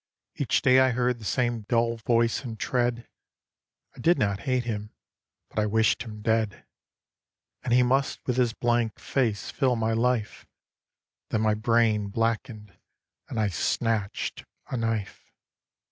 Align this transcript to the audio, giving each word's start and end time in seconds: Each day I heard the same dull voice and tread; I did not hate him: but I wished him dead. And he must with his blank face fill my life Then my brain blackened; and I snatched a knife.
Each 0.33 0.63
day 0.63 0.79
I 0.79 0.89
heard 0.89 1.19
the 1.19 1.25
same 1.25 1.61
dull 1.69 1.97
voice 1.97 2.43
and 2.43 2.57
tread; 2.59 3.07
I 3.95 3.99
did 3.99 4.17
not 4.17 4.39
hate 4.49 4.63
him: 4.63 4.89
but 5.47 5.59
I 5.59 5.67
wished 5.67 6.01
him 6.01 6.23
dead. 6.23 6.65
And 7.63 7.71
he 7.71 7.83
must 7.83 8.19
with 8.25 8.37
his 8.37 8.51
blank 8.51 8.97
face 8.97 9.51
fill 9.51 9.75
my 9.75 9.93
life 9.93 10.47
Then 11.29 11.41
my 11.41 11.53
brain 11.53 12.07
blackened; 12.07 12.75
and 13.29 13.39
I 13.39 13.49
snatched 13.49 14.43
a 14.71 14.75
knife. 14.75 15.31